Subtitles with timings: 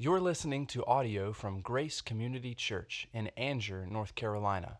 [0.00, 4.78] You're listening to audio from Grace Community Church in Angier, North Carolina.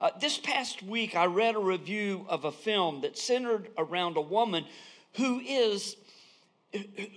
[0.00, 4.20] Uh, this past week, I read a review of a film that centered around a
[4.20, 4.66] woman
[5.14, 5.96] who is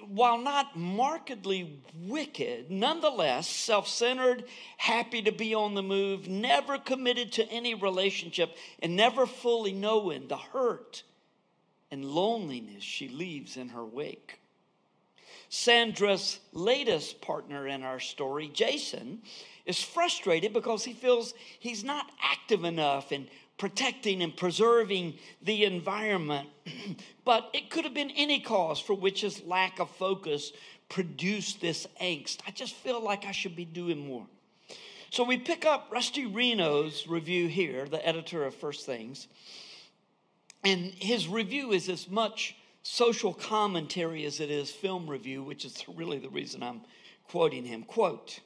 [0.08, 4.46] while not markedly wicked, nonetheless self centered,
[4.78, 10.28] happy to be on the move, never committed to any relationship, and never fully knowing
[10.28, 11.04] the hurt
[11.92, 14.40] and loneliness she leaves in her wake.
[15.50, 19.22] Sandra's latest partner in our story, Jason,
[19.66, 26.50] is frustrated because he feels he's not active enough in protecting and preserving the environment.
[27.26, 30.52] but it could have been any cause for which his lack of focus
[30.90, 32.38] produced this angst.
[32.48, 34.26] I just feel like I should be doing more.
[35.10, 39.28] So we pick up Rusty Reno's review here, the editor of First Things.
[40.64, 45.84] And his review is as much social commentary as it is film review, which is
[45.88, 46.82] really the reason I'm
[47.30, 47.84] quoting him.
[47.84, 48.40] Quote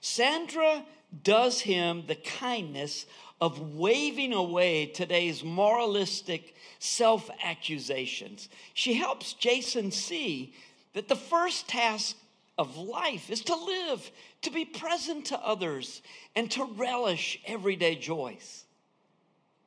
[0.00, 0.84] Sandra
[1.22, 3.06] does him the kindness
[3.44, 8.48] of waving away today's moralistic self accusations.
[8.72, 10.54] She helps Jason see
[10.94, 12.16] that the first task
[12.56, 14.10] of life is to live,
[14.40, 16.00] to be present to others,
[16.34, 18.64] and to relish everyday joys.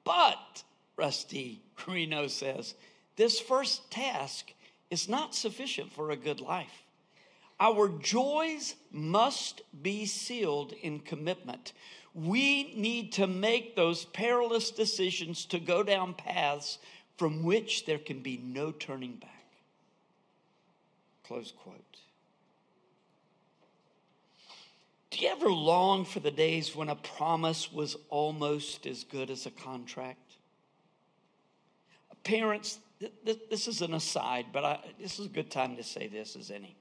[0.04, 0.64] But,
[0.96, 2.74] Rusty Reno says,
[3.16, 4.54] this first task
[4.90, 6.84] is not sufficient for a good life.
[7.60, 11.74] Our joys must be sealed in commitment.
[12.18, 16.80] We need to make those perilous decisions to go down paths
[17.16, 19.30] from which there can be no turning back.
[21.24, 21.76] Close quote.
[25.12, 29.46] Do you ever long for the days when a promise was almost as good as
[29.46, 30.38] a contract?
[32.24, 32.80] Parents,
[33.48, 36.50] this is an aside, but I, this is a good time to say this as
[36.50, 36.76] any.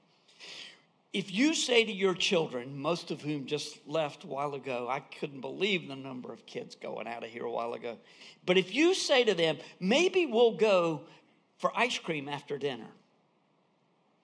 [1.17, 4.99] If you say to your children, most of whom just left a while ago, I
[4.99, 7.97] couldn't believe the number of kids going out of here a while ago.
[8.45, 11.01] But if you say to them, maybe we'll go
[11.57, 12.85] for ice cream after dinner,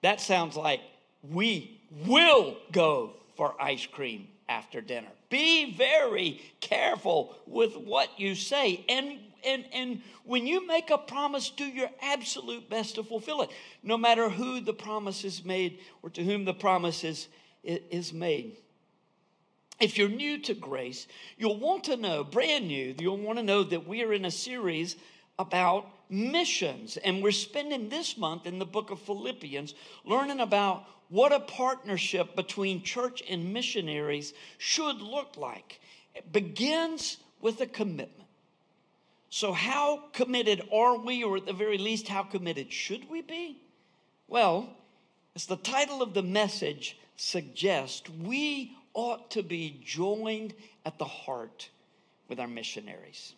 [0.02, 0.82] that sounds like
[1.20, 5.10] we will go for ice cream after dinner.
[5.30, 8.84] Be very careful with what you say.
[8.88, 13.50] And and, and when you make a promise, do your absolute best to fulfill it,
[13.82, 17.28] no matter who the promise is made or to whom the promise is,
[17.62, 18.56] is made.
[19.80, 21.06] If you're new to grace,
[21.36, 24.30] you'll want to know, brand new, you'll want to know that we are in a
[24.30, 24.96] series
[25.38, 26.96] about missions.
[26.96, 29.74] And we're spending this month in the book of Philippians
[30.04, 35.80] learning about what a partnership between church and missionaries should look like.
[36.14, 38.23] It begins with a commitment.
[39.34, 43.58] So, how committed are we, or at the very least, how committed should we be?
[44.28, 44.68] Well,
[45.34, 50.54] as the title of the message suggests, we ought to be joined
[50.86, 51.68] at the heart
[52.28, 53.34] with our missionaries.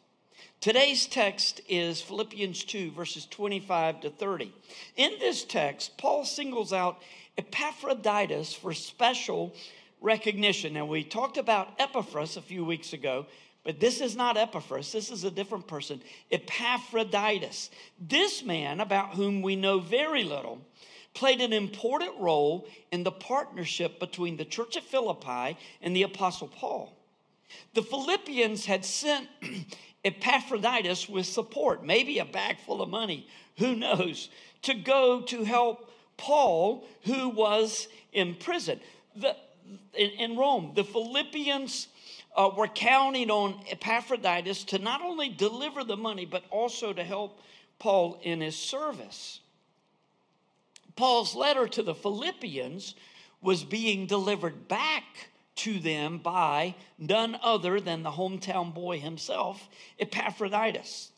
[0.61, 4.53] Today's text is Philippians 2, verses 25 to 30.
[4.97, 7.01] In this text, Paul singles out
[7.39, 9.55] Epaphroditus for special
[10.03, 10.75] recognition.
[10.75, 13.25] Now, we talked about Epaphras a few weeks ago,
[13.67, 16.01] but this is not Epaphras, this is a different person.
[16.31, 17.69] Epaphroditus.
[18.01, 20.61] This man, about whom we know very little,
[21.15, 26.47] played an important role in the partnership between the church at Philippi and the Apostle
[26.47, 26.97] Paul.
[27.75, 29.27] The Philippians had sent
[30.05, 33.27] Epaphroditus with support, maybe a bag full of money,
[33.59, 34.29] who knows,
[34.63, 38.79] to go to help Paul, who was in prison.
[39.17, 39.35] The,
[39.93, 41.89] in, in Rome, the Philippians
[42.37, 47.41] uh, were counting on Epaphroditus to not only deliver the money, but also to help
[47.79, 49.41] Paul in his service.
[50.95, 52.95] Paul's letter to the Philippians
[53.43, 59.69] was being delivered back to them by none other than the hometown boy himself,
[59.99, 61.11] Epaphroditus.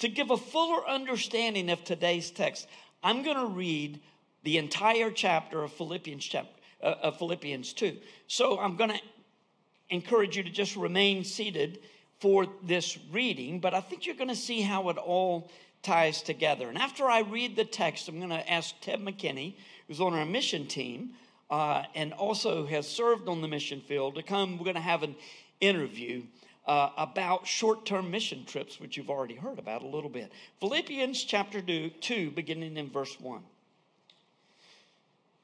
[0.00, 2.66] To give a fuller understanding of today's text,
[3.02, 4.00] I'm going to read
[4.42, 6.50] the entire chapter of Philippians chapter
[6.82, 7.96] uh, of Philippians 2.
[8.26, 9.00] So I'm going to
[9.90, 11.80] encourage you to just remain seated
[12.20, 15.50] for this reading, but I think you're going to see how it all
[15.82, 16.68] ties together.
[16.68, 19.54] And after I read the text, I'm going to ask Ted McKinney,
[19.86, 21.10] who's on our mission team
[21.50, 24.58] uh, and also has served on the mission field, to come.
[24.58, 25.14] We're going to have an
[25.60, 26.22] interview
[26.66, 30.32] uh, about short term mission trips, which you've already heard about a little bit.
[30.60, 33.42] Philippians chapter 2, beginning in verse 1.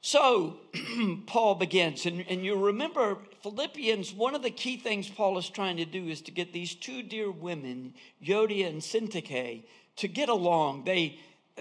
[0.03, 0.57] So,
[1.27, 5.77] Paul begins, and, and you remember Philippians, one of the key things Paul is trying
[5.77, 7.93] to do is to get these two dear women,
[8.25, 9.63] Euodia and Syntyche,
[9.97, 10.85] to get along.
[10.85, 11.19] They,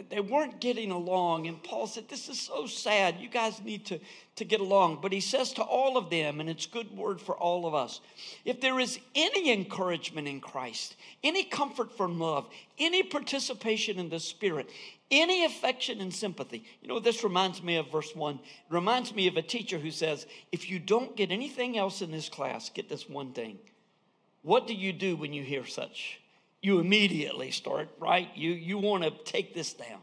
[0.09, 1.47] they weren't getting along.
[1.47, 3.17] And Paul said, This is so sad.
[3.19, 3.99] You guys need to,
[4.37, 5.01] to get along.
[5.03, 8.01] But he says to all of them, and it's good word for all of us
[8.45, 12.49] if there is any encouragement in Christ, any comfort from love,
[12.79, 14.71] any participation in the Spirit,
[15.11, 16.65] any affection and sympathy.
[16.81, 18.37] You know, this reminds me of verse one.
[18.37, 22.11] It reminds me of a teacher who says, If you don't get anything else in
[22.11, 23.59] this class, get this one thing.
[24.43, 26.21] What do you do when you hear such?
[26.63, 28.29] You immediately start, right?
[28.35, 30.01] You, you want to take this down.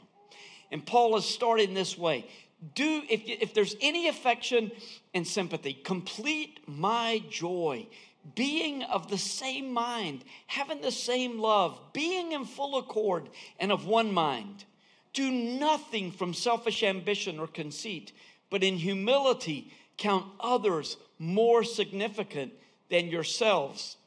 [0.71, 2.27] And Paul is starting this way.
[2.73, 4.71] Do, if, if there's any affection
[5.13, 7.87] and sympathy, complete my joy,
[8.35, 13.85] being of the same mind, having the same love, being in full accord and of
[13.85, 14.65] one mind.
[15.13, 18.11] Do nothing from selfish ambition or conceit,
[18.49, 22.53] but in humility count others more significant
[22.89, 23.97] than yourselves.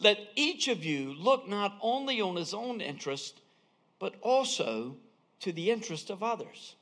[0.00, 3.40] Let each of you look not only on his own interest,
[3.98, 4.96] but also
[5.40, 6.76] to the interest of others.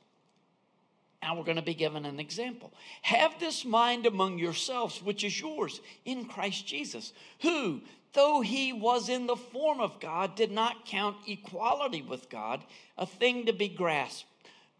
[1.21, 2.71] Now we're going to be given an example.
[3.01, 7.11] Have this mind among yourselves, which is yours in Christ Jesus,
[7.41, 7.81] who,
[8.13, 12.63] though he was in the form of God, did not count equality with God
[12.97, 14.27] a thing to be grasped,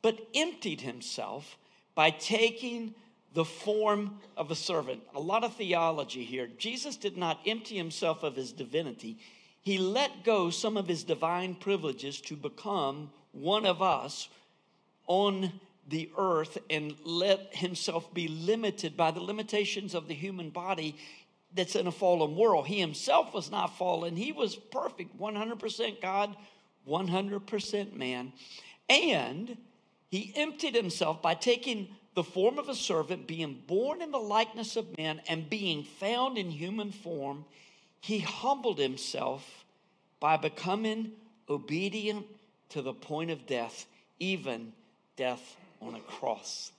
[0.02, 1.58] but emptied himself
[1.96, 2.94] by taking
[3.38, 5.00] the form of a servant.
[5.14, 6.50] A lot of theology here.
[6.58, 9.20] Jesus did not empty himself of his divinity,
[9.62, 14.28] he let go some of his divine privileges to become one of us
[15.06, 15.52] on
[15.88, 20.98] the earth and let himself be limited by the limitations of the human body
[21.54, 22.66] that's in a fallen world.
[22.66, 26.36] He himself was not fallen, he was perfect 100% God,
[26.90, 28.34] 100% man.
[28.90, 29.58] And
[30.10, 34.76] he emptied himself by taking the form of a servant, being born in the likeness
[34.76, 37.46] of men, and being found in human form,
[38.02, 39.64] he humbled himself
[40.20, 41.12] by becoming
[41.48, 42.26] obedient
[42.70, 43.86] to the point of death,
[44.20, 44.74] even
[45.16, 46.72] death on a cross.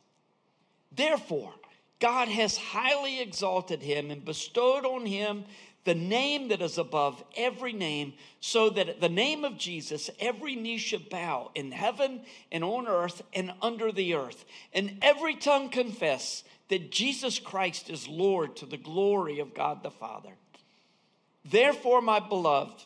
[0.90, 1.52] Therefore,
[2.00, 5.44] God has highly exalted him and bestowed on him
[5.84, 10.54] the name that is above every name, so that at the name of Jesus, every
[10.54, 12.20] knee should bow in heaven
[12.52, 14.44] and on earth and under the earth,
[14.74, 19.90] and every tongue confess that Jesus Christ is Lord to the glory of God the
[19.90, 20.32] Father.
[21.44, 22.84] Therefore, my beloved,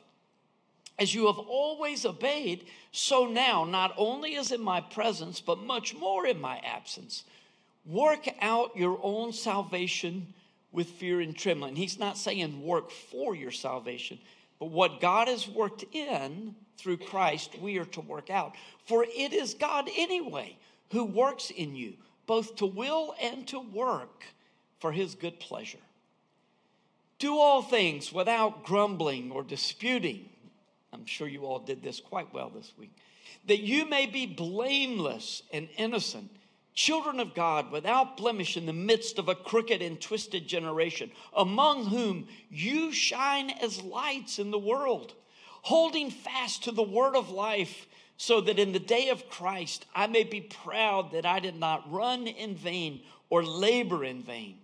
[0.99, 5.96] as you have always obeyed, so now, not only as in my presence, but much
[5.96, 7.25] more in my absence,
[7.84, 10.32] work out your own salvation
[10.72, 11.76] with fear and trembling.
[11.76, 14.18] He's not saying work for your salvation,
[14.58, 18.56] but what God has worked in through Christ, we are to work out.
[18.86, 20.56] For it is God anyway
[20.90, 21.94] who works in you,
[22.26, 24.24] both to will and to work
[24.80, 25.78] for his good pleasure.
[27.18, 30.28] Do all things without grumbling or disputing.
[30.92, 32.90] I'm sure you all did this quite well this week.
[33.46, 36.30] That you may be blameless and innocent
[36.74, 41.86] children of God without blemish in the midst of a crooked and twisted generation, among
[41.86, 45.14] whom you shine as lights in the world,
[45.62, 47.86] holding fast to the word of life,
[48.16, 51.90] so that in the day of Christ I may be proud that I did not
[51.92, 54.58] run in vain or labor in vain.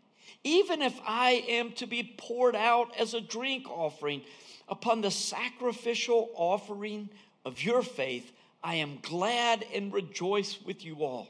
[0.45, 4.23] Even if I am to be poured out as a drink offering
[4.69, 7.09] upon the sacrificial offering
[7.45, 8.31] of your faith,
[8.63, 11.29] I am glad and rejoice with you all.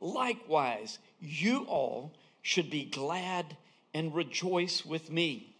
[0.00, 3.56] Likewise, you all should be glad
[3.94, 5.54] and rejoice with me.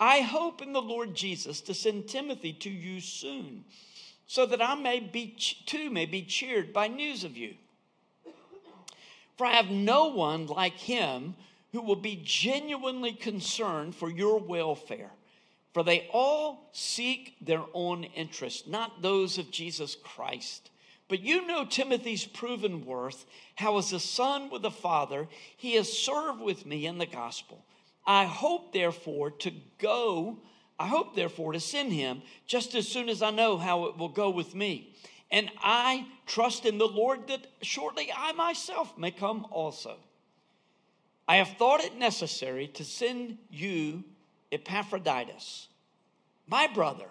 [0.00, 3.64] I hope in the Lord Jesus to send Timothy to you soon,
[4.26, 7.54] so that I may be too may be cheered by news of you.
[9.36, 11.34] For I have no one like him
[11.72, 15.10] who will be genuinely concerned for your welfare.
[15.72, 20.70] For they all seek their own interest, not those of Jesus Christ.
[21.08, 23.24] But you know Timothy's proven worth,
[23.54, 27.64] how as a son with a father, he has served with me in the gospel.
[28.06, 30.38] I hope, therefore, to go,
[30.78, 34.08] I hope, therefore, to send him just as soon as I know how it will
[34.10, 34.94] go with me.
[35.30, 39.96] And I trust in the Lord that shortly I myself may come also.
[41.26, 44.04] I have thought it necessary to send you
[44.50, 45.68] Epaphroditus,
[46.46, 47.08] my brother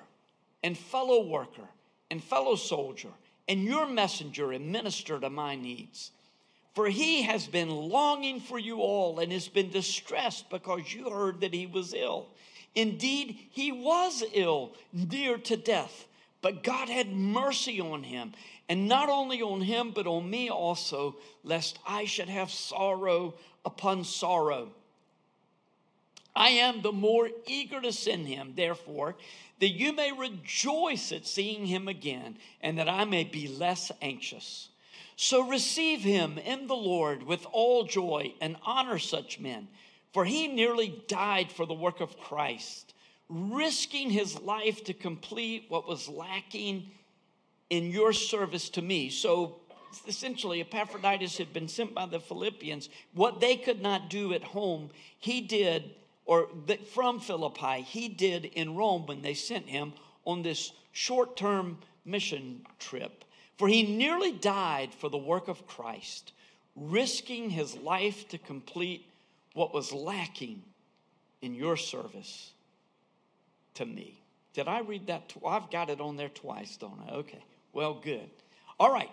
[0.64, 1.70] and fellow worker
[2.10, 3.12] and fellow soldier
[3.48, 6.12] and your messenger and minister to my needs.
[6.76, 11.42] For he has been longing for you all and has been distressed because you heard
[11.42, 12.28] that he was ill.
[12.76, 16.06] Indeed, he was ill, near to death,
[16.44, 18.34] but God had mercy on him,
[18.70, 23.34] and not only on him, but on me also, lest I should have sorrow
[23.66, 24.70] upon sorrow.
[26.38, 29.16] I am the more eager to send him, therefore,
[29.60, 34.70] that you may rejoice at seeing him again, and that I may be less anxious.
[35.16, 39.68] So receive him in the Lord with all joy and honor such men,
[40.14, 42.94] for he nearly died for the work of Christ,
[43.30, 46.92] risking his life to complete what was lacking
[47.72, 49.10] in your service to me.
[49.10, 49.56] So
[50.08, 52.90] essentially, Epaphroditus had been sent by the Philippians.
[53.16, 55.96] What they could not do at home, he did
[56.28, 56.50] or
[56.94, 59.94] from Philippi, he did in Rome when they sent him
[60.26, 63.24] on this short term mission trip.
[63.58, 66.34] For he nearly died for the work of Christ,
[66.76, 69.08] risking his life to complete
[69.54, 70.62] what was lacking
[71.42, 72.52] in your service
[73.76, 74.20] to me.
[74.54, 75.30] Did I read that?
[75.30, 77.14] Tw- I've got it on there twice, don't I?
[77.14, 77.44] Okay.
[77.74, 78.30] Well, good.
[78.80, 79.10] All right.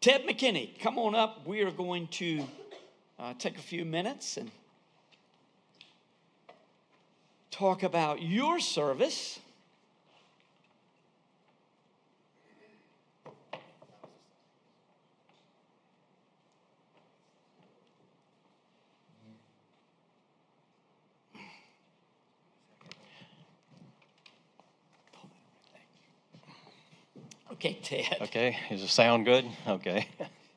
[0.00, 1.46] Ted McKinney, come on up.
[1.46, 2.44] We are going to
[3.18, 4.50] uh, take a few minutes and
[7.52, 9.38] talk about your service.
[27.52, 28.16] Okay, Ted.
[28.22, 29.44] Okay, does it sound good?
[29.68, 30.08] Okay.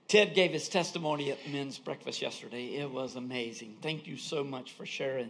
[0.08, 2.68] Ted gave his testimony at men's breakfast yesterday.
[2.68, 3.76] It was amazing.
[3.82, 5.30] Thank you so much for sharing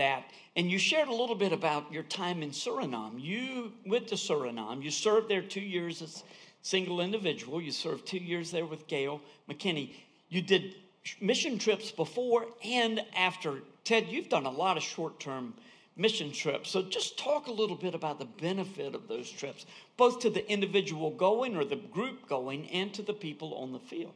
[0.00, 0.24] that.
[0.56, 3.22] And you shared a little bit about your time in Suriname.
[3.22, 4.82] You went to Suriname.
[4.82, 6.24] You served there two years as
[6.62, 7.60] single individual.
[7.60, 9.90] You served two years there with Gail McKinney.
[10.28, 10.74] You did
[11.20, 13.60] mission trips before and after.
[13.84, 15.54] Ted, you've done a lot of short term
[15.96, 16.70] mission trips.
[16.70, 19.66] So just talk a little bit about the benefit of those trips,
[19.96, 23.78] both to the individual going or the group going and to the people on the
[23.78, 24.14] field.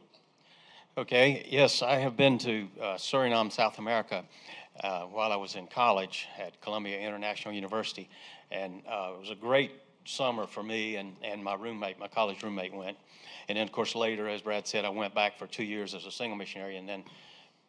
[0.97, 4.23] Okay, yes, I have been to uh, Suriname, South America,
[4.81, 8.09] uh, while I was in college at Columbia International University.
[8.51, 9.71] And uh, it was a great
[10.05, 12.97] summer for me and, and my roommate, my college roommate went.
[13.47, 16.05] And then, of course, later, as Brad said, I went back for two years as
[16.05, 17.03] a single missionary and then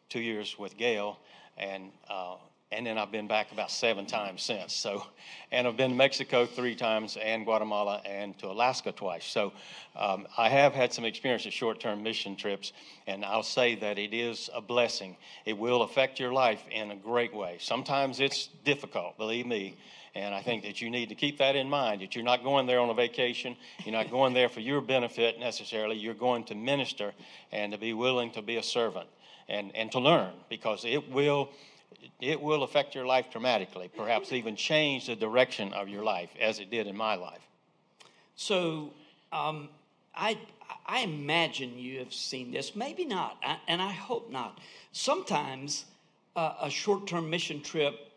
[0.09, 1.19] two years with Gail.
[1.57, 2.35] And uh,
[2.71, 4.73] and then I've been back about seven times since.
[4.73, 5.05] So,
[5.51, 9.25] and I've been to Mexico three times, and Guatemala, and to Alaska twice.
[9.25, 9.53] So,
[9.95, 12.73] um, I have had some experience with short-term mission trips,
[13.07, 15.15] and I'll say that it is a blessing.
[15.45, 17.57] It will affect your life in a great way.
[17.59, 19.77] Sometimes it's difficult, believe me.
[20.13, 22.65] And I think that you need to keep that in mind that you're not going
[22.65, 23.55] there on a vacation.
[23.85, 25.95] You're not going there for your benefit necessarily.
[25.95, 27.13] You're going to minister
[27.51, 29.07] and to be willing to be a servant
[29.47, 31.51] and, and to learn because it will
[32.19, 36.59] it will affect your life dramatically, perhaps even change the direction of your life as
[36.59, 37.41] it did in my life.
[38.35, 38.93] So,
[39.31, 39.69] um,
[40.15, 40.37] I,
[40.85, 44.59] I imagine you have seen this, maybe not, and I hope not.
[44.91, 45.85] Sometimes
[46.35, 48.11] uh, a short term mission trip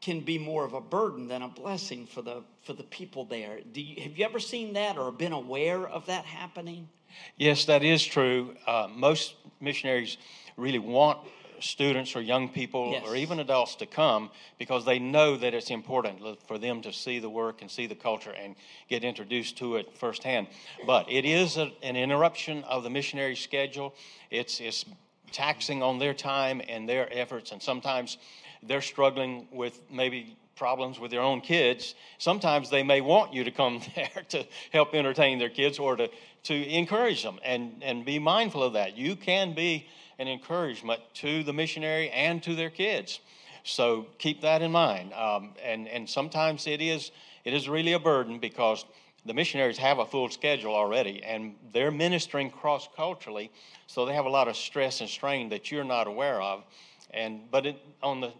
[0.00, 3.60] can be more of a burden than a blessing for the, for the people there.
[3.72, 6.88] Do you, have you ever seen that or been aware of that happening?
[7.36, 8.54] Yes, that is true.
[8.66, 10.18] Uh, most missionaries
[10.56, 11.20] really want
[11.64, 13.04] students or young people yes.
[13.06, 17.18] or even adults to come because they know that it's important for them to see
[17.18, 18.54] the work and see the culture and
[18.88, 20.46] get introduced to it firsthand.
[20.86, 23.94] But it is a, an interruption of the missionary schedule.
[24.30, 24.84] It's, it's
[25.32, 28.18] taxing on their time and their efforts, and sometimes
[28.62, 31.94] they're struggling with maybe problems with their own kids.
[32.18, 36.08] Sometimes they may want you to come there to help entertain their kids or to
[36.44, 38.96] to encourage them and, and be mindful of that.
[38.96, 43.20] You can be an encouragement to the missionary and to their kids.
[43.64, 45.12] So keep that in mind.
[45.14, 47.10] Um, and, and sometimes it is,
[47.44, 48.84] it is really a burden because
[49.26, 53.50] the missionaries have a full schedule already and they're ministering cross culturally,
[53.86, 56.62] so they have a lot of stress and strain that you're not aware of.
[57.10, 58.32] And, but it, on, the,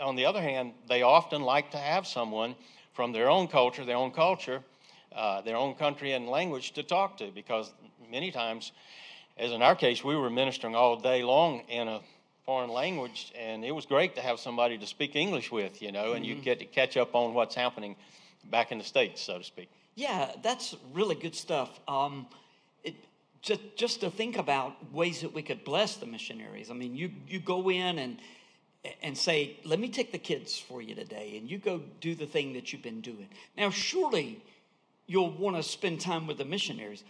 [0.00, 2.54] on the other hand, they often like to have someone
[2.92, 4.62] from their own culture, their own culture,
[5.14, 7.72] uh, their own country and language to talk to because
[8.10, 8.72] many times,
[9.38, 12.00] as in our case, we were ministering all day long in a
[12.44, 16.12] foreign language, and it was great to have somebody to speak English with, you know,
[16.12, 16.36] and mm-hmm.
[16.36, 17.94] you get to catch up on what's happening
[18.50, 19.68] back in the States, so to speak.
[19.94, 21.78] Yeah, that's really good stuff.
[21.86, 22.26] Um,
[22.84, 22.94] it,
[23.42, 26.70] just, just to think about ways that we could bless the missionaries.
[26.70, 28.16] I mean, you, you go in and,
[29.02, 32.26] and say, let me take the kids for you today, and you go do the
[32.26, 33.28] thing that you've been doing.
[33.56, 34.42] Now, surely
[35.06, 37.04] you'll want to spend time with the missionaries.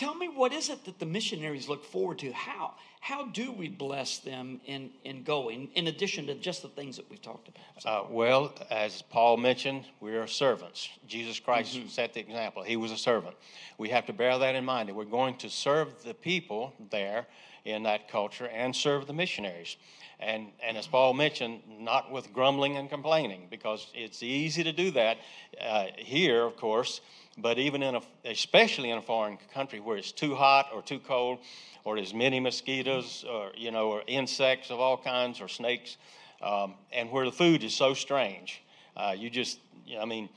[0.00, 2.32] Tell me what is it that the missionaries look forward to?
[2.32, 5.68] How how do we bless them in in going?
[5.74, 7.84] In addition to just the things that we've talked about.
[7.84, 10.88] Uh, well, as Paul mentioned, we are servants.
[11.06, 11.88] Jesus Christ mm-hmm.
[11.88, 12.62] set the example.
[12.62, 13.36] He was a servant.
[13.76, 14.88] We have to bear that in mind.
[14.88, 17.26] That we're going to serve the people there
[17.66, 19.76] in that culture and serve the missionaries.
[20.18, 24.90] And, and as Paul mentioned, not with grumbling and complaining, because it's easy to do
[24.92, 25.18] that
[25.60, 27.02] uh, here, of course,
[27.38, 30.98] but even in a, especially in a foreign country where it's too hot or too
[30.98, 31.38] cold,
[31.84, 35.96] or there's many mosquitoes, or you know, or insects of all kinds, or snakes,
[36.42, 38.62] um, and where the food is so strange,
[38.96, 40.28] uh, you just, you know, I mean,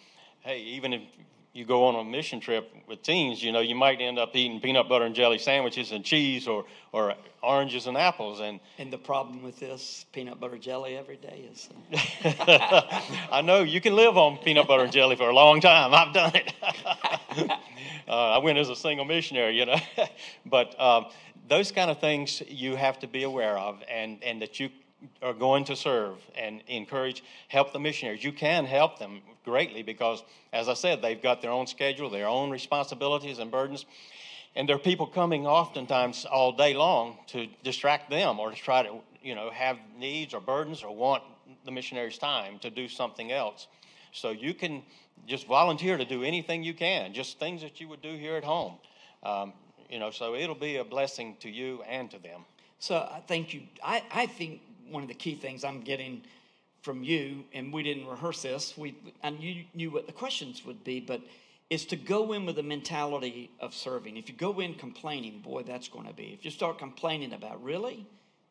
[0.41, 1.01] hey, even if
[1.53, 4.59] you go on a mission trip with teens, you know, you might end up eating
[4.59, 8.39] peanut butter and jelly sandwiches and cheese or, or oranges and apples.
[8.39, 11.69] And, and the problem with this peanut butter jelly every day is.
[13.31, 15.93] I know you can live on peanut butter and jelly for a long time.
[15.93, 16.53] I've done it.
[18.07, 19.77] uh, I went as a single missionary, you know.
[20.47, 21.05] but um,
[21.47, 24.69] those kind of things you have to be aware of and, and that you
[25.21, 28.23] are going to serve and encourage, help the missionaries.
[28.23, 32.27] You can help them greatly because, as I said, they've got their own schedule, their
[32.27, 33.85] own responsibilities and burdens.
[34.55, 38.83] And there are people coming oftentimes all day long to distract them or to try
[38.83, 41.23] to, you know, have needs or burdens or want
[41.65, 43.67] the missionaries' time to do something else.
[44.11, 44.83] So you can
[45.27, 48.43] just volunteer to do anything you can, just things that you would do here at
[48.43, 48.75] home.
[49.23, 49.53] Um,
[49.89, 52.45] you know, so it'll be a blessing to you and to them.
[52.79, 53.61] So I think you.
[53.83, 54.59] I, I think
[54.93, 56.21] one of the key things I'm getting
[56.81, 60.83] from you, and we didn't rehearse this, we, and you knew what the questions would
[60.83, 61.21] be, but
[61.69, 64.17] is to go in with a mentality of serving.
[64.17, 66.35] If you go in complaining, boy, that's going to be.
[66.37, 68.05] If you start complaining about, really?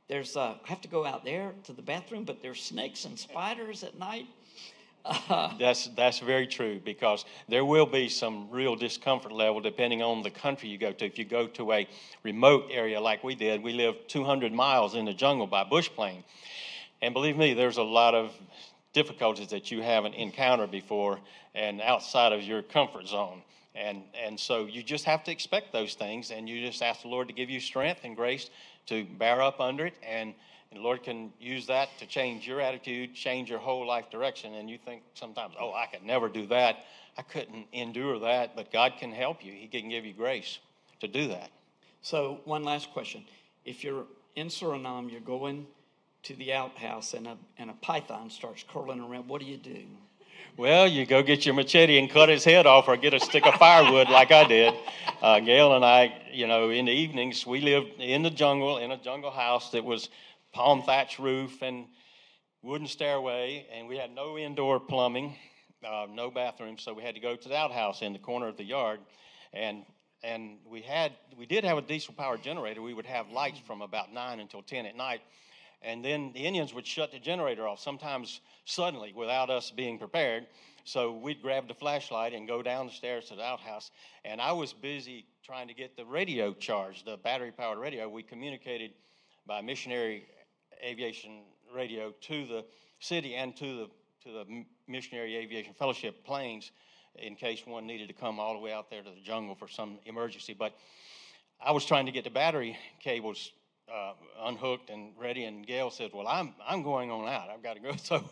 [0.08, 3.18] There's, uh, I have to go out there to the bathroom, but there's snakes and
[3.18, 4.26] spiders at night.
[5.58, 10.30] that's that's very true because there will be some real discomfort level depending on the
[10.30, 11.04] country you go to.
[11.04, 11.88] If you go to a
[12.22, 16.22] remote area like we did, we lived 200 miles in the jungle by bush plane,
[17.00, 18.32] and believe me, there's a lot of
[18.92, 21.18] difficulties that you haven't encountered before
[21.54, 23.42] and outside of your comfort zone.
[23.74, 27.08] And and so you just have to expect those things, and you just ask the
[27.08, 28.50] Lord to give you strength and grace
[28.86, 30.34] to bear up under it and
[30.72, 34.54] and the Lord can use that to change your attitude, change your whole life direction.
[34.54, 36.78] And you think sometimes, oh, I could never do that.
[37.18, 38.56] I couldn't endure that.
[38.56, 40.58] But God can help you, He can give you grace
[41.00, 41.50] to do that.
[42.00, 43.24] So, one last question.
[43.66, 45.66] If you're in Suriname, you're going
[46.22, 49.84] to the outhouse and a, and a python starts curling around, what do you do?
[50.56, 53.46] Well, you go get your machete and cut his head off, or get a stick
[53.46, 54.74] of firewood like I did.
[55.22, 58.90] Uh, Gail and I, you know, in the evenings, we lived in the jungle in
[58.90, 60.10] a jungle house that was
[60.52, 61.86] palm thatch roof and
[62.62, 65.36] wooden stairway, and we had no indoor plumbing,
[65.86, 68.56] uh, no bathroom, so we had to go to the outhouse in the corner of
[68.56, 69.00] the yard,
[69.52, 69.84] and
[70.22, 72.80] and we had we did have a diesel powered generator.
[72.80, 75.20] We would have lights from about nine until ten at night,
[75.82, 80.46] and then the Indians would shut the generator off sometimes suddenly without us being prepared.
[80.84, 83.90] So we'd grab the flashlight and go down the stairs to the outhouse,
[84.24, 88.08] and I was busy trying to get the radio charged, the battery powered radio.
[88.08, 88.92] We communicated
[89.46, 90.24] by missionary
[90.84, 91.42] aviation
[91.74, 92.64] radio to the
[93.00, 93.90] city and to the
[94.24, 96.70] to the missionary aviation fellowship planes
[97.16, 99.68] in case one needed to come all the way out there to the jungle for
[99.68, 100.54] some emergency.
[100.56, 100.74] But
[101.60, 103.52] I was trying to get the battery cables
[103.92, 104.12] uh,
[104.44, 107.48] unhooked and ready, and Gail said, "Well, I'm I'm going on out.
[107.50, 108.24] I've got to go." So,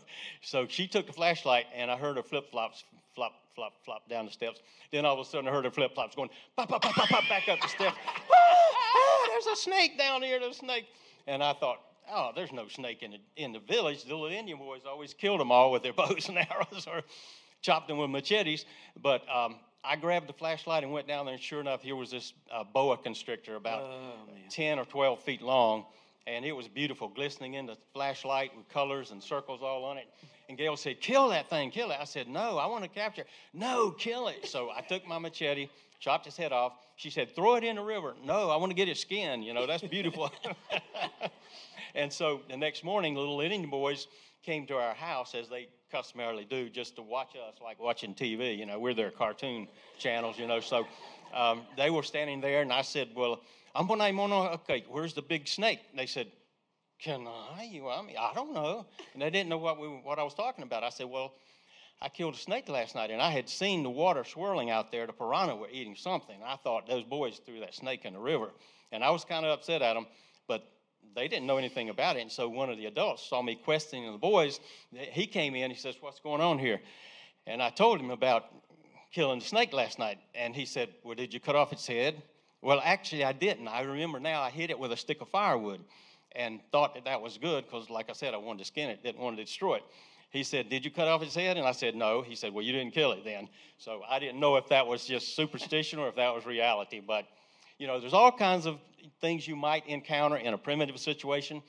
[0.43, 2.85] so she took the flashlight, and I heard her flip flops
[3.15, 4.61] flop flop flop down the steps.
[4.93, 7.09] Then all of a sudden, I heard her flip flops going pop pop pop pop
[7.09, 7.97] pop back up the steps.
[8.07, 10.41] ah, ah, there's a snake down here.
[10.41, 10.87] There's a snake,
[11.27, 11.81] and I thought,
[12.13, 14.05] oh, there's no snake in the, in the village.
[14.05, 17.03] The little Indian boys always killed them all with their bows and arrows or
[17.63, 18.65] chopped them with machetes.
[19.03, 22.11] But um, I grabbed the flashlight and went down there, and sure enough, here was
[22.11, 24.13] this uh, boa constrictor about Oh,
[24.51, 25.85] 10 or 12 feet long,
[26.27, 30.07] and it was beautiful, glistening in the flashlight with colors and circles all on it.
[30.49, 31.99] And Gail said, Kill that thing, kill it.
[32.01, 33.29] I said, No, I want to capture it.
[33.55, 34.47] No, kill it.
[34.47, 35.69] So I took my machete,
[36.01, 36.73] chopped its head off.
[36.97, 38.15] She said, Throw it in the river.
[38.25, 39.43] No, I want to get its skin.
[39.43, 40.31] You know, that's beautiful.
[41.95, 44.07] and so the next morning, little Indian boys
[44.43, 48.57] came to our house as they customarily do, just to watch us like watching TV.
[48.57, 50.61] You know, we're their cartoon channels, you know.
[50.61, 50.87] So
[51.35, 53.41] um, they were standing there, and I said, Well,
[53.75, 55.81] I'm going to, okay, where's the big snake?
[55.91, 56.29] And they said,
[56.99, 57.65] Can I?
[57.65, 58.87] You, I mean, I don't know.
[59.13, 60.85] And they didn't know what, we, what I was talking about.
[60.85, 61.35] I said, Well,
[62.03, 65.07] I killed a snake last night, and I had seen the water swirling out there.
[65.07, 66.37] The piranha were eating something.
[66.45, 68.51] I thought those boys threw that snake in the river.
[68.91, 70.07] And I was kind of upset at them,
[70.49, 70.67] but
[71.15, 72.21] they didn't know anything about it.
[72.21, 74.61] And so one of the adults saw me questioning the boys.
[74.91, 76.81] He came in, he says, What's going on here?
[77.47, 78.45] And I told him about
[79.13, 80.19] killing the snake last night.
[80.35, 82.23] And he said, Well, did you cut off its head?
[82.63, 83.69] Well, actually, I didn't.
[83.69, 85.81] I remember now I hit it with a stick of firewood
[86.33, 89.03] and thought that that was good because, like I said, I wanted to skin it,
[89.03, 89.83] didn't want to destroy it.
[90.31, 91.57] He said, Did you cut off its head?
[91.57, 92.23] And I said, No.
[92.23, 93.49] He said, Well, you didn't kill it then.
[93.79, 97.01] So I didn't know if that was just superstition or if that was reality.
[97.01, 97.27] But,
[97.81, 98.79] you know, there's all kinds of
[99.23, 101.63] things you might encounter in a primitive situation,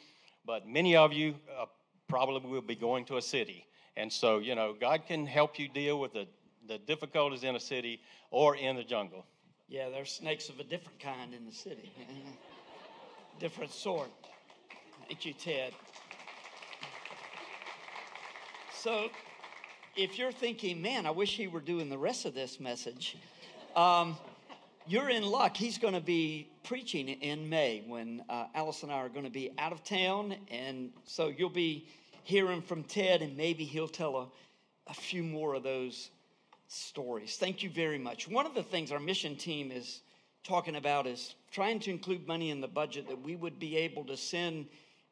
[0.46, 1.66] but many of you uh,
[2.10, 3.66] probably will be going to a city.
[3.96, 6.28] And so, you know, God can help you deal with the,
[6.68, 9.26] the difficulties in a city or in the jungle.
[9.70, 11.94] Yeah, there's snakes of a different kind in the city.
[13.40, 14.12] different sort.
[15.08, 15.72] Thank you, Ted.
[18.74, 19.08] So,
[19.96, 23.16] if you're thinking, man, I wish he were doing the rest of this message,
[23.78, 24.18] um,
[24.88, 25.56] you're in luck.
[25.56, 29.32] He's going to be preaching in May when uh, Alice and I are going to
[29.32, 30.36] be out of town.
[30.50, 31.88] And so you'll be
[32.24, 34.28] hearing from Ted, and maybe he'll tell a,
[34.88, 36.10] a few more of those
[36.68, 37.38] stories.
[37.38, 38.28] Thank you very much.
[38.28, 40.02] One of the things our mission team is
[40.44, 44.06] talking about is trying to include money in the budget that we would be able
[44.06, 44.68] to send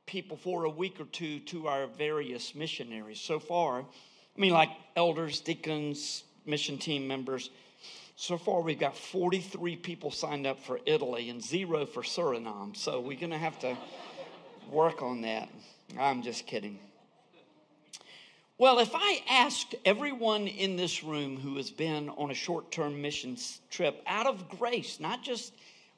[0.05, 3.19] people for a week or two to our various missionaries.
[3.19, 7.49] So far, I mean, like elders, deacons, mission team members.
[8.21, 12.75] So far, we've got 43 people signed up for Italy and zero for Suriname.
[12.75, 13.77] So we're going to have to
[14.69, 15.47] work on that.
[15.97, 16.79] I'm just kidding.
[18.57, 23.01] Well, if I asked everyone in this room who has been on a short term
[23.01, 23.37] mission
[23.69, 25.53] trip out of grace, not just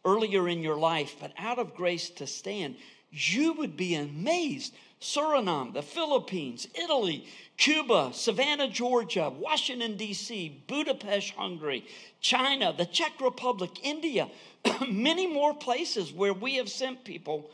[0.05, 2.75] earlier in your life, but out of grace to stand,
[3.09, 4.75] you would be amazed.
[5.01, 7.25] Suriname, the Philippines, Italy,
[7.57, 11.85] Cuba, Savannah, Georgia, Washington, D.C., Budapest, Hungary,
[12.21, 14.29] China, the Czech Republic, India,
[14.87, 17.49] many more places where we have sent people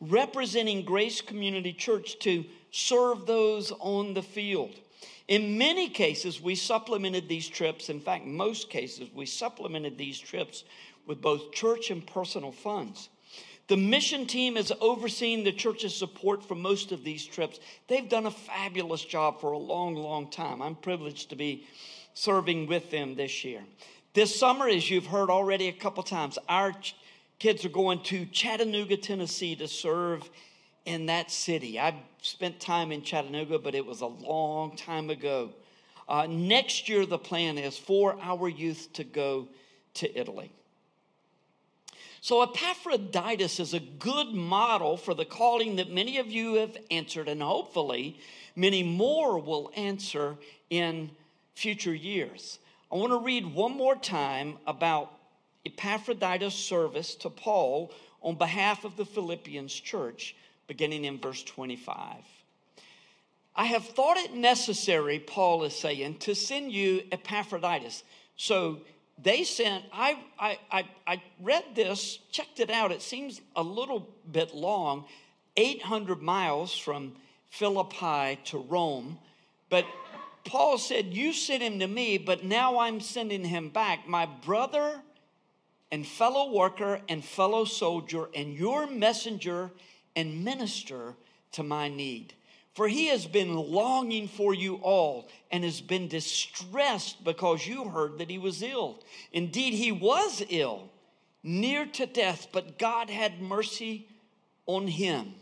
[0.00, 4.74] representing Grace Community Church to serve those on the field.
[5.26, 7.88] In many cases, we supplemented these trips.
[7.88, 10.64] In fact, most cases, we supplemented these trips
[11.06, 13.08] with both church and personal funds.
[13.66, 17.60] The mission team has overseen the church's support for most of these trips.
[17.88, 20.60] They've done a fabulous job for a long, long time.
[20.60, 21.66] I'm privileged to be
[22.12, 23.62] serving with them this year.
[24.12, 26.94] This summer, as you've heard already a couple times, our ch-
[27.38, 30.28] kids are going to Chattanooga, Tennessee to serve
[30.84, 31.80] in that city.
[31.80, 35.50] I've spent time in Chattanooga, but it was a long time ago.
[36.06, 39.48] Uh, next year, the plan is for our youth to go
[39.94, 40.52] to Italy.
[42.24, 47.28] So, Epaphroditus is a good model for the calling that many of you have answered,
[47.28, 48.18] and hopefully,
[48.56, 50.38] many more will answer
[50.70, 51.10] in
[51.54, 52.60] future years.
[52.90, 55.12] I want to read one more time about
[55.66, 60.34] Epaphroditus' service to Paul on behalf of the Philippians church,
[60.66, 62.24] beginning in verse 25.
[63.54, 68.02] I have thought it necessary, Paul is saying, to send you Epaphroditus.
[68.36, 68.80] So
[69.22, 72.92] they sent, I, I, I, I read this, checked it out.
[72.92, 75.04] It seems a little bit long,
[75.56, 77.14] 800 miles from
[77.50, 79.18] Philippi to Rome.
[79.70, 79.86] But
[80.44, 84.08] Paul said, You sent him to me, but now I'm sending him back.
[84.08, 85.00] My brother
[85.90, 89.70] and fellow worker and fellow soldier, and your messenger
[90.16, 91.14] and minister
[91.52, 92.34] to my need.
[92.74, 98.18] For he has been longing for you all and has been distressed because you heard
[98.18, 99.00] that he was ill.
[99.32, 100.90] Indeed, he was ill,
[101.44, 104.08] near to death, but God had mercy
[104.66, 105.34] on him.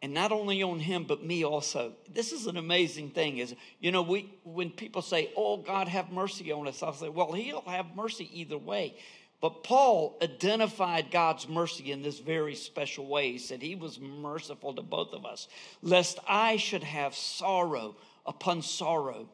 [0.00, 1.92] And not only on him, but me also.
[2.08, 3.38] This is an amazing thing.
[3.38, 7.08] Is you know, we when people say, Oh, God have mercy on us, I'll say,
[7.08, 8.94] Well, he'll have mercy either way.
[9.40, 13.32] But Paul identified God's mercy in this very special way.
[13.32, 15.46] He said he was merciful to both of us,
[15.80, 17.94] lest I should have sorrow
[18.26, 19.28] upon sorrow.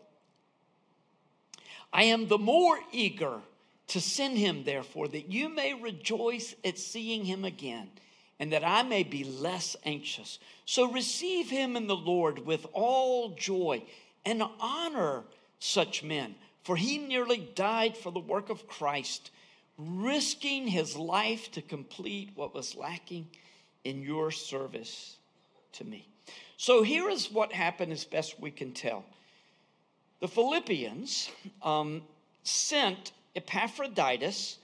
[1.93, 3.41] I am the more eager
[3.89, 7.89] to send him, therefore, that you may rejoice at seeing him again,
[8.39, 10.39] and that I may be less anxious.
[10.67, 13.85] So receive him in the Lord with all joy
[14.25, 15.25] and honor
[15.61, 19.31] such men, for he nearly died for the work of Christ,
[19.77, 23.27] risking his life to complete what was lacking
[23.85, 25.17] in your service
[25.73, 26.09] to me.
[26.57, 29.05] So here is what happened as best we can tell.
[30.21, 31.31] The Philippians
[31.63, 32.03] um,
[32.45, 34.59] sent Epaphroditus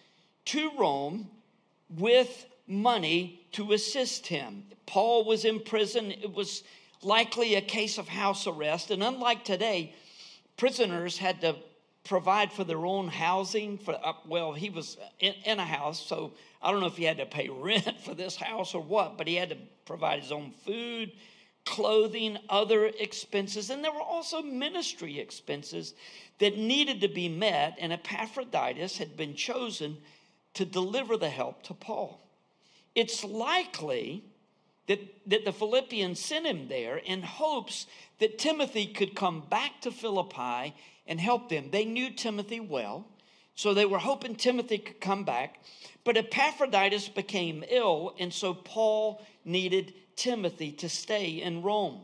[0.46, 1.29] to Rome
[1.99, 4.64] with money to assist him.
[4.87, 6.12] Paul was in prison.
[6.12, 6.62] It was
[7.03, 8.90] likely a case of house arrest.
[8.90, 9.94] And unlike today,
[10.57, 11.57] prisoners had to
[12.11, 13.79] provide for their own housing.
[13.79, 17.05] For uh, well, he was in, in, a house, so I don't know if he
[17.05, 20.33] had to pay rent for this house or what, but he had to provide his
[20.33, 21.12] own food,
[21.64, 25.94] clothing, other expenses, and there were also ministry expenses
[26.40, 29.96] that needed to be met, and Epaphroditus had been chosen
[30.55, 32.20] to deliver the help to Paul.
[32.96, 34.25] It's likely
[34.90, 37.87] that, that the Philippians sent him there in hopes
[38.18, 40.74] that Timothy could come back to Philippi
[41.07, 41.70] and help them.
[41.70, 43.07] They knew Timothy well,
[43.55, 45.62] so they were hoping Timothy could come back.
[46.03, 52.00] But Epaphroditus became ill, and so Paul needed Timothy to stay in Rome.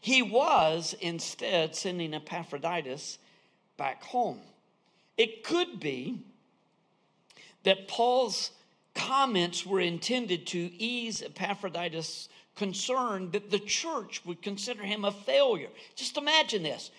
[0.00, 3.18] He was instead sending Epaphroditus
[3.76, 4.40] back home.
[5.16, 6.18] It could be
[7.62, 8.50] that Paul's
[8.98, 15.68] comments were intended to ease Epaphroditus' concern that the church would consider him a failure.
[15.94, 16.90] Just imagine this.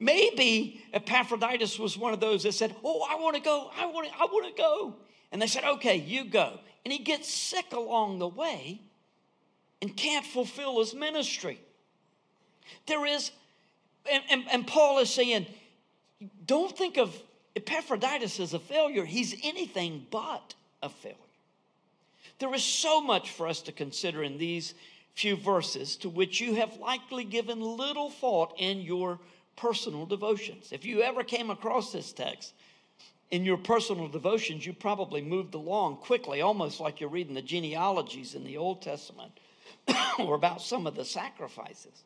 [0.00, 4.08] Maybe Epaphroditus was one of those that said, Oh, I want to go, I want
[4.08, 4.94] to, I want to go.
[5.30, 6.58] And they said, Okay, you go.
[6.84, 8.80] And he gets sick along the way
[9.82, 11.60] and can't fulfill his ministry.
[12.86, 13.30] There is,
[14.10, 15.46] and, and, and Paul is saying,
[16.46, 17.14] don't think of
[17.54, 19.04] Epaphroditus as a failure.
[19.04, 21.16] He's anything but a failure.
[22.38, 24.74] There is so much for us to consider in these
[25.14, 29.18] few verses to which you have likely given little thought in your
[29.56, 30.70] personal devotions.
[30.70, 32.52] If you ever came across this text
[33.32, 38.34] in your personal devotions, you probably moved along quickly, almost like you're reading the genealogies
[38.34, 39.32] in the Old Testament
[40.20, 42.04] or about some of the sacrifices.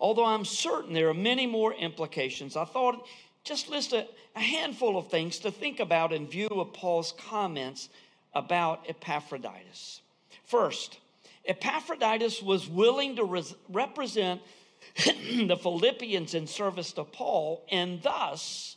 [0.00, 3.06] Although I'm certain there are many more implications, I thought
[3.48, 4.06] just list a,
[4.36, 7.88] a handful of things to think about in view of Paul's comments
[8.34, 10.02] about Epaphroditus.
[10.44, 10.98] First,
[11.46, 14.42] Epaphroditus was willing to res- represent
[14.96, 18.76] the Philippians in service to Paul and thus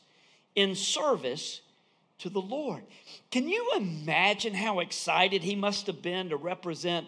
[0.56, 1.62] in service
[2.20, 2.84] to the Lord.
[3.30, 7.08] Can you imagine how excited he must have been to represent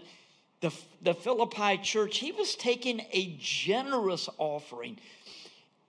[0.60, 0.72] the,
[1.02, 2.18] the Philippi church?
[2.18, 4.98] He was taking a generous offering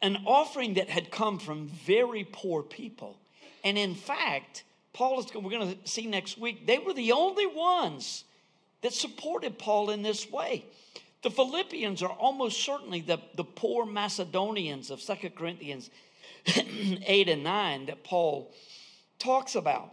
[0.04, 3.16] an offering that had come from very poor people.
[3.64, 4.62] And in fact,
[4.92, 8.24] Paul is, we're going to see next week, they were the only ones
[8.82, 10.66] that supported Paul in this way.
[11.22, 15.88] The Philippians are almost certainly the, the poor Macedonians of Second Corinthians
[16.46, 18.52] 8 and 9 that Paul
[19.18, 19.90] talks about.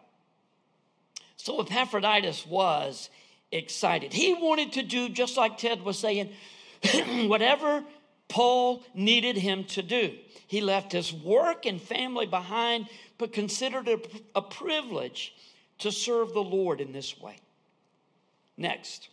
[1.37, 3.09] So Epaphroditus was
[3.49, 4.11] excited.
[4.11, 6.31] He wanted to do, just like Ted was saying,
[7.27, 7.85] whatever
[8.31, 10.17] Paul needed him to do.
[10.47, 15.35] He left his work and family behind, but considered it a privilege
[15.79, 17.35] to serve the Lord in this way.
[18.55, 19.09] Next,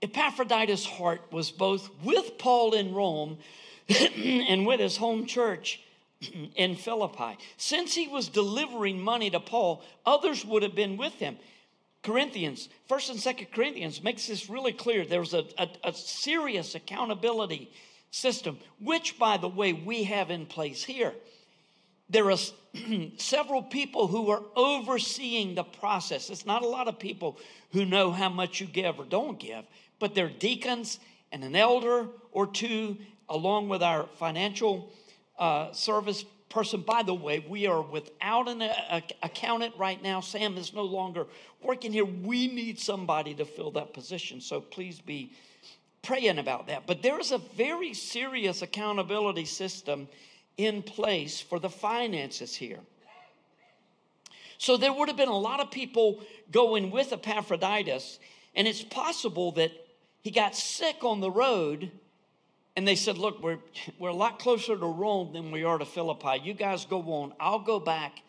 [0.00, 3.36] Epaphroditus' heart was both with Paul in Rome
[3.88, 5.82] and with his home church
[6.56, 7.36] in Philippi.
[7.58, 11.36] Since he was delivering money to Paul, others would have been with him.
[12.02, 15.04] Corinthians, First and Second Corinthians makes this really clear.
[15.04, 17.70] There's a, a, a, serious accountability
[18.10, 21.12] system, which, by the way, we have in place here.
[22.08, 22.38] There are
[23.16, 26.30] several people who are overseeing the process.
[26.30, 27.38] It's not a lot of people
[27.72, 29.64] who know how much you give or don't give,
[29.98, 31.00] but they're deacons
[31.32, 32.96] and an elder or two,
[33.28, 34.92] along with our financial
[35.38, 36.82] uh, service person.
[36.82, 40.20] By the way, we are without an uh, accountant right now.
[40.20, 41.26] Sam is no longer
[41.62, 42.04] working here.
[42.04, 44.40] We need somebody to fill that position.
[44.40, 45.32] So please be
[46.02, 46.86] praying about that.
[46.86, 50.08] But there is a very serious accountability system
[50.56, 52.80] in place for the finances here.
[54.58, 58.18] So there would have been a lot of people going with Epaphroditus,
[58.56, 59.70] and it's possible that
[60.22, 61.92] he got sick on the road
[62.78, 63.58] and they said, Look, we're,
[63.98, 66.40] we're a lot closer to Rome than we are to Philippi.
[66.44, 67.32] You guys go on.
[67.40, 68.22] I'll go back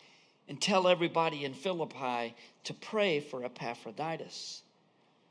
[0.48, 2.34] and tell everybody in Philippi
[2.64, 4.62] to pray for Epaphroditus.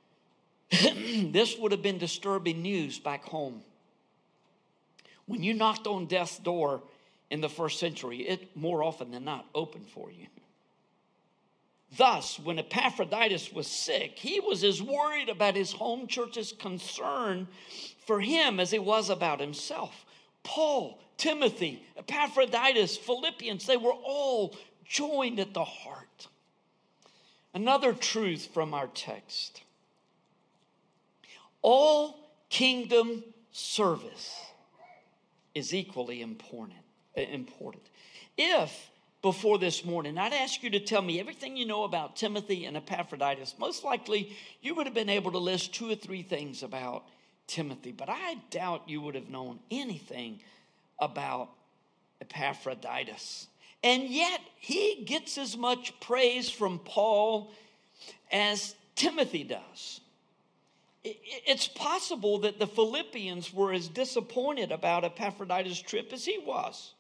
[0.71, 3.61] this would have been disturbing news back home.
[5.25, 6.81] When you knocked on death's door
[7.29, 10.27] in the first century, it more often than not opened for you.
[11.97, 17.49] Thus, when Epaphroditus was sick, he was as worried about his home church's concern
[18.09, 20.03] for him as he was about himself.
[20.41, 26.27] Paul, Timothy, Epaphroditus, Philippians, they were all joined at the heart.
[27.53, 29.61] Another truth from our text
[31.61, 34.35] all kingdom service
[35.53, 36.79] is equally important.
[37.15, 37.83] Eh, important.
[38.39, 38.89] If
[39.21, 42.75] before this morning I'd ask you to tell me everything you know about Timothy and
[42.75, 47.03] Epaphroditus, most likely you would have been able to list two or three things about
[47.49, 50.39] Timothy, but I doubt you would have known anything
[50.99, 51.49] about
[52.21, 53.47] Epaphroditus.
[53.83, 57.51] And yet, he gets as much praise from Paul
[58.31, 60.01] as Timothy does.
[61.03, 66.93] It's possible that the Philippians were as disappointed about Epaphroditus' trip as he was.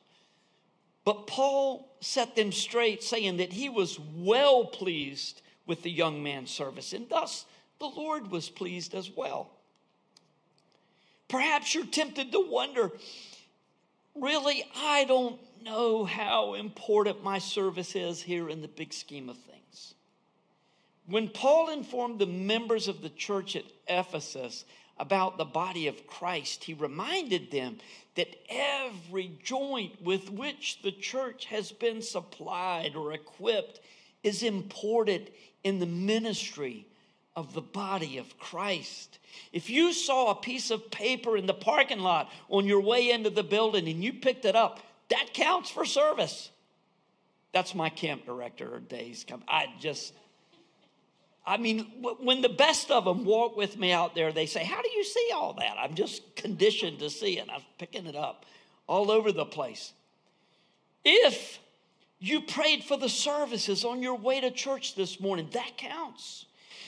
[1.03, 6.49] But Paul set them straight, saying that he was well pleased with the young man's
[6.49, 7.45] service, and thus
[7.79, 9.51] the Lord was pleased as well.
[11.29, 12.91] Perhaps you're tempted to wonder
[14.15, 19.37] really, I don't know how important my service is here in the big scheme of
[19.37, 19.93] things.
[21.05, 24.65] When Paul informed the members of the church at Ephesus
[24.97, 27.77] about the body of Christ, he reminded them
[28.15, 33.79] that every joint with which the church has been supplied or equipped
[34.23, 35.29] is important
[35.63, 36.85] in the ministry
[37.39, 39.17] of the body of Christ.
[39.53, 43.29] If you saw a piece of paper in the parking lot on your way into
[43.29, 46.49] the building and you picked it up, that counts for service.
[47.53, 49.41] That's my camp director days come.
[49.47, 50.13] I just,
[51.47, 51.85] I mean,
[52.19, 55.05] when the best of them walk with me out there, they say, How do you
[55.05, 55.77] see all that?
[55.79, 57.47] I'm just conditioned to see it.
[57.51, 58.45] I'm picking it up
[58.85, 59.93] all over the place.
[61.05, 61.59] If
[62.19, 66.45] you prayed for the services on your way to church this morning, that counts.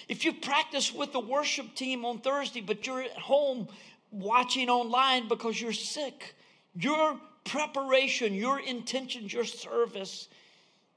[0.07, 3.67] If you practice with the worship team on Thursday, but you're at home
[4.11, 6.35] watching online because you're sick,
[6.75, 10.27] your preparation, your intentions, your service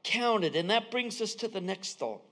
[0.03, 0.57] counted.
[0.57, 2.23] And that brings us to the next thought.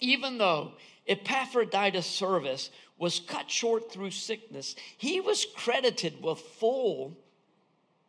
[0.00, 0.72] Even though
[1.06, 7.16] Epaphroditus' service was cut short through sickness, he was credited with full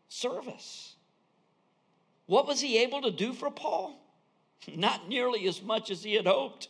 [0.07, 0.95] service.
[2.25, 3.99] What was he able to do for Paul?
[4.75, 6.69] Not nearly as much as he had hoped.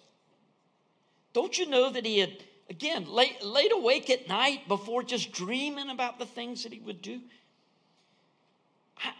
[1.34, 2.32] Don't you know that he had,
[2.69, 7.19] again, laid, awake at night before just dreaming about the things that he would do?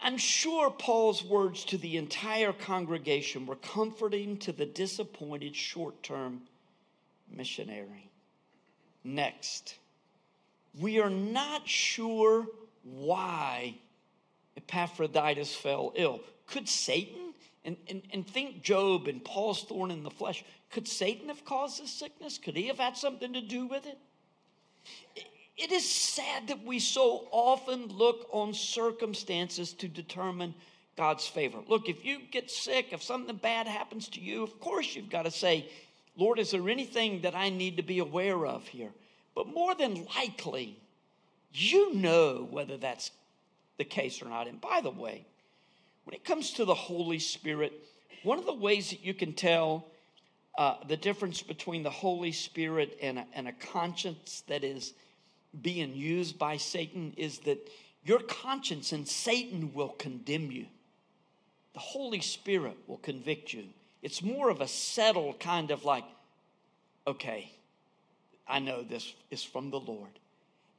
[0.02, 6.42] I'm sure Paul's words to the entire congregation were comforting to the disappointed short term
[7.28, 8.08] missionary.
[9.02, 9.74] Next,
[10.78, 12.46] we are not sure
[12.84, 13.74] why
[14.56, 16.20] Epaphroditus fell ill.
[16.46, 17.23] Could Satan,
[17.64, 21.82] and, and, and think Job and Paul's thorn in the flesh, could Satan have caused
[21.82, 22.38] this sickness?
[22.38, 23.98] Could he have had something to do with it?
[25.56, 30.54] It is sad that we so often look on circumstances to determine
[30.96, 31.58] God's favor.
[31.68, 35.22] Look, if you get sick, if something bad happens to you, of course you've got
[35.22, 35.68] to say,
[36.16, 38.90] Lord, is there anything that I need to be aware of here?
[39.34, 40.78] But more than likely,
[41.52, 43.10] you know whether that's
[43.78, 44.46] the case or not.
[44.46, 45.26] And by the way,
[46.04, 47.72] when it comes to the Holy Spirit,
[48.22, 49.86] one of the ways that you can tell
[50.56, 54.94] uh, the difference between the Holy Spirit and a, and a conscience that is
[55.62, 57.68] being used by Satan is that
[58.04, 60.66] your conscience and Satan will condemn you.
[61.72, 63.64] The Holy Spirit will convict you.
[64.02, 66.04] It's more of a settled kind of like,
[67.06, 67.50] okay,
[68.46, 70.10] I know this is from the Lord.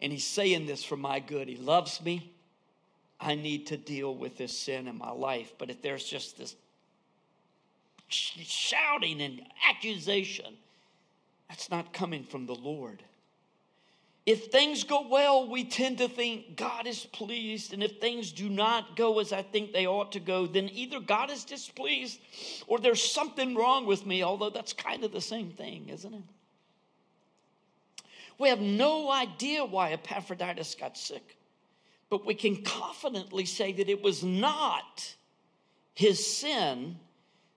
[0.02, 1.48] And He's saying this for my good.
[1.48, 2.32] He loves me.
[3.20, 5.54] I need to deal with this sin in my life.
[5.58, 6.56] But if there's just this
[8.08, 10.54] shouting and accusation.
[11.50, 13.04] That's not coming from the Lord.
[14.26, 17.74] If things go well, we tend to think God is pleased.
[17.74, 21.00] And if things do not go as I think they ought to go, then either
[21.00, 22.20] God is displeased
[22.66, 26.24] or there's something wrong with me, although that's kind of the same thing, isn't it?
[28.40, 31.38] We have no idea why Epaphroditus got sick,
[32.16, 35.16] but we can confidently say that it was not
[35.94, 36.96] his sin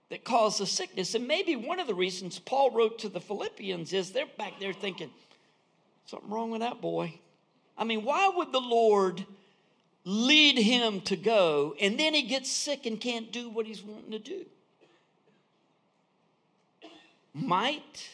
[0.09, 1.15] that caused the sickness.
[1.15, 4.73] And maybe one of the reasons Paul wrote to the Philippians is they're back there
[4.73, 5.11] thinking,
[6.07, 7.21] something wrong with that boy.
[7.77, 9.25] I mean, why would the Lord
[10.03, 14.11] lead him to go and then he gets sick and can't do what he's wanting
[14.11, 14.45] to do?
[17.33, 18.09] Might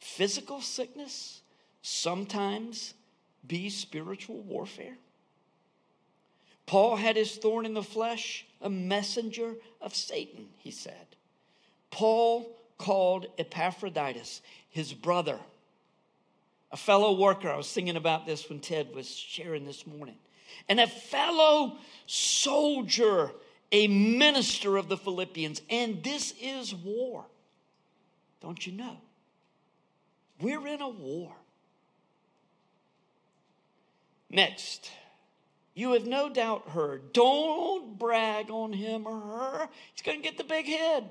[0.00, 1.42] physical sickness
[1.80, 2.92] sometimes
[3.46, 4.96] be spiritual warfare?
[6.70, 11.16] Paul had his thorn in the flesh, a messenger of Satan, he said.
[11.90, 12.48] Paul
[12.78, 15.40] called Epaphroditus his brother,
[16.70, 17.50] a fellow worker.
[17.50, 20.14] I was thinking about this when Ted was sharing this morning.
[20.68, 23.32] And a fellow soldier,
[23.72, 25.62] a minister of the Philippians.
[25.70, 27.24] And this is war.
[28.40, 28.96] Don't you know?
[30.40, 31.32] We're in a war.
[34.30, 34.88] Next,
[35.74, 37.12] you have no doubt heard.
[37.12, 39.68] Don't brag on him or her.
[39.94, 41.08] He's going to get the big head.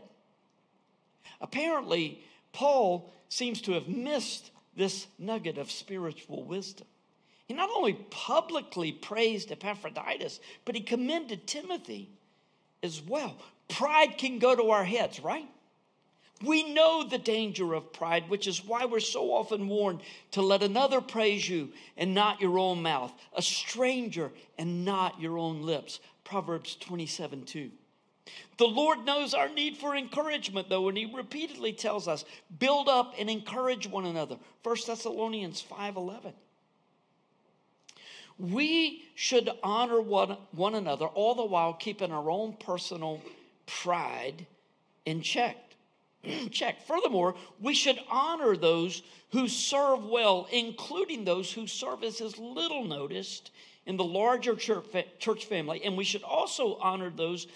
[1.41, 6.87] Apparently, Paul seems to have missed this nugget of spiritual wisdom.
[7.47, 12.09] He not only publicly praised Epaphroditus, but he commended Timothy
[12.83, 13.37] as well.
[13.69, 15.47] Pride can go to our heads, right?
[16.43, 19.99] We know the danger of pride, which is why we're so often warned
[20.31, 25.37] to let another praise you and not your own mouth, a stranger and not your
[25.37, 25.99] own lips.
[26.23, 27.71] Proverbs 27 2.
[28.57, 32.23] The Lord knows our need for encouragement, though, and He repeatedly tells us,
[32.59, 34.37] build up and encourage one another.
[34.63, 36.33] 1 Thessalonians 5 11.
[38.37, 43.21] We should honor one, one another, all the while keeping our own personal
[43.65, 44.45] pride
[45.05, 45.57] in check.
[46.51, 46.85] check.
[46.85, 53.51] Furthermore, we should honor those who serve well, including those whose service is little noticed
[53.85, 55.83] in the larger church family.
[55.83, 57.47] And we should also honor those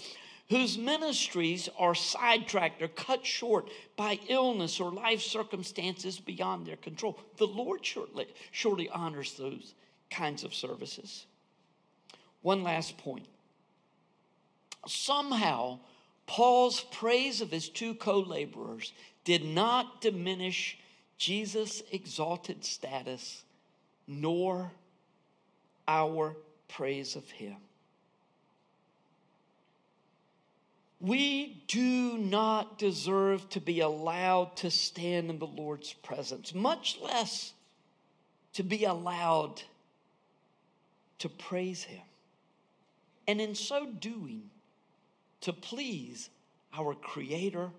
[0.49, 7.19] whose ministries are sidetracked or cut short by illness or life circumstances beyond their control.
[7.37, 9.73] The Lord surely, surely honors those
[10.09, 11.25] kinds of services.
[12.41, 13.25] One last point.
[14.85, 15.79] Somehow,
[16.33, 18.91] Paul's praise of his two co laborers
[19.23, 20.79] did not diminish
[21.19, 23.43] Jesus' exalted status,
[24.07, 24.71] nor
[25.87, 26.35] our
[26.67, 27.57] praise of him.
[30.99, 37.53] We do not deserve to be allowed to stand in the Lord's presence, much less
[38.53, 39.61] to be allowed
[41.19, 42.01] to praise Him.
[43.27, 44.49] And in so doing,
[45.43, 46.29] to please
[46.77, 47.69] our Creator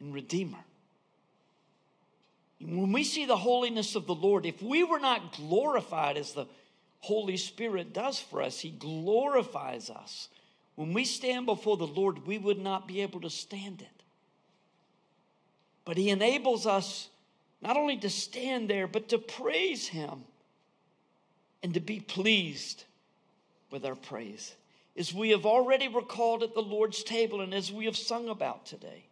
[0.00, 0.58] and Redeemer.
[2.60, 6.46] When we see the holiness of the Lord, if we were not glorified as the
[7.00, 10.28] Holy Spirit does for us, He glorifies us.
[10.76, 14.02] When we stand before the Lord, we would not be able to stand it.
[15.84, 17.08] But He enables us
[17.60, 20.24] not only to stand there, but to praise Him
[21.62, 22.84] and to be pleased
[23.70, 24.54] with our praise
[24.96, 28.66] as we have already recalled at the Lord's table and as we have sung about
[28.66, 29.06] today.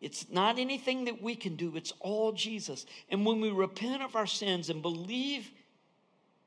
[0.00, 2.86] It's not anything that we can do, it's all Jesus.
[3.10, 5.50] And when we repent of our sins and believe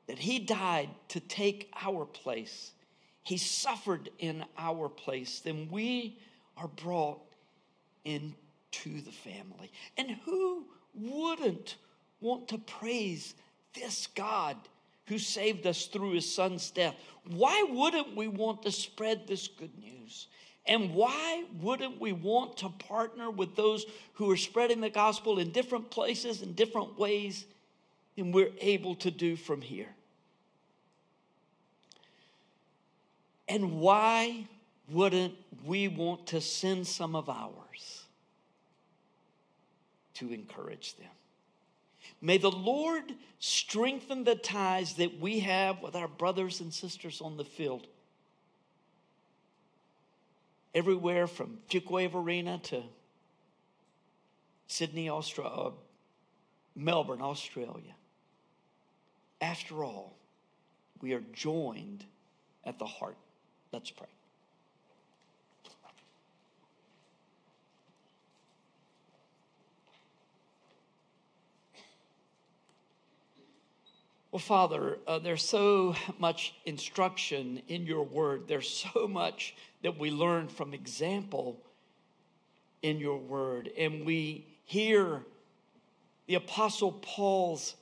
[0.06, 2.72] that He died to take our place,
[3.22, 6.18] He suffered in our place, then we
[6.56, 7.20] are brought
[8.04, 8.34] into
[8.84, 9.70] the family.
[9.96, 11.76] And who wouldn't
[12.20, 13.34] want to praise
[13.74, 14.56] this God
[15.06, 16.94] who saved us through his son's death.
[17.28, 20.28] Why wouldn't we want to spread this good news?
[20.66, 23.84] And why wouldn't we want to partner with those
[24.14, 27.44] who are spreading the gospel in different places, in different ways
[28.16, 29.94] than we're able to do from here?
[33.46, 34.46] And why
[34.88, 35.34] wouldn't
[35.66, 38.04] we want to send some of ours
[40.14, 41.10] to encourage them?
[42.24, 47.36] May the Lord strengthen the ties that we have with our brothers and sisters on
[47.36, 47.86] the field.
[50.74, 52.82] Everywhere from Fuquay-Varina to
[54.68, 55.70] Sydney, Australia, uh,
[56.74, 57.94] Melbourne, Australia.
[59.42, 60.16] After all,
[61.02, 62.06] we are joined
[62.64, 63.18] at the heart.
[63.70, 64.08] Let's pray.
[74.34, 78.48] Well, Father, uh, there's so much instruction in your word.
[78.48, 81.56] There's so much that we learn from example
[82.82, 83.70] in your word.
[83.78, 85.22] And we hear
[86.26, 87.76] the Apostle Paul's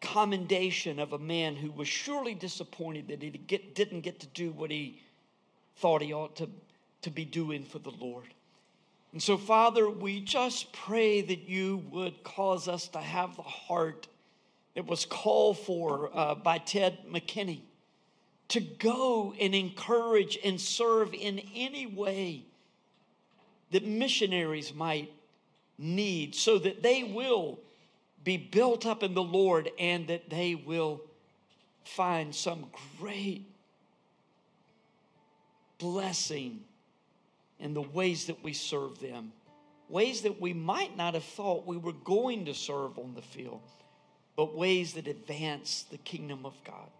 [0.00, 4.50] commendation of a man who was surely disappointed that he get, didn't get to do
[4.50, 4.98] what he
[5.76, 6.48] thought he ought to,
[7.02, 8.32] to be doing for the Lord.
[9.12, 14.06] And so, Father, we just pray that you would cause us to have the heart
[14.74, 17.60] it was called for uh, by Ted McKinney
[18.48, 22.44] to go and encourage and serve in any way
[23.70, 25.12] that missionaries might
[25.78, 27.58] need so that they will
[28.22, 31.00] be built up in the Lord and that they will
[31.84, 32.66] find some
[32.98, 33.46] great
[35.78, 36.60] blessing
[37.58, 39.32] in the ways that we serve them,
[39.88, 43.60] ways that we might not have thought we were going to serve on the field,
[44.36, 46.90] but ways that advance the kingdom of God.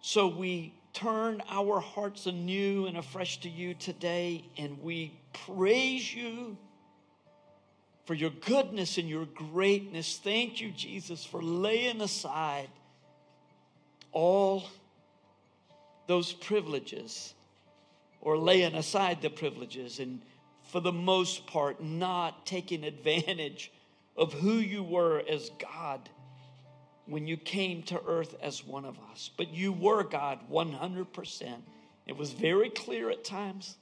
[0.00, 6.56] So we turn our hearts anew and afresh to you today, and we praise you
[8.04, 10.20] for your goodness and your greatness.
[10.22, 12.68] Thank you, Jesus, for laying aside
[14.10, 14.64] all
[16.06, 17.32] those privileges
[18.20, 20.20] or laying aside the privileges and
[20.64, 23.70] for the most part not taking advantage
[24.16, 26.08] of who you were as God
[27.06, 29.30] when you came to earth as one of us.
[29.36, 31.62] But you were God 100%.
[32.06, 33.76] It was very clear at times.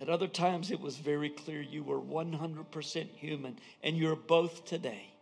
[0.00, 5.12] At other times, it was very clear you were 100% human, and you're both today.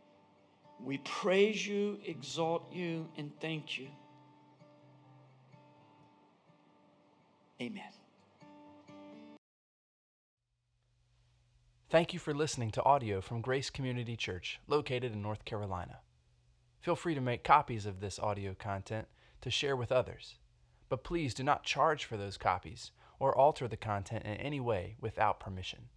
[0.82, 3.88] We praise you, exalt you, and thank you.
[7.60, 7.82] Amen.
[11.90, 15.98] Thank you for listening to audio from Grace Community Church, located in North Carolina.
[16.80, 19.06] Feel free to make copies of this audio content
[19.42, 20.38] to share with others,
[20.88, 24.96] but please do not charge for those copies or alter the content in any way
[25.00, 25.90] without permission.